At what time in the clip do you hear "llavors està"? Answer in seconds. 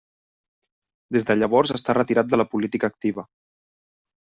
1.41-1.97